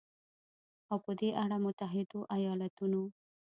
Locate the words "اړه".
1.43-1.57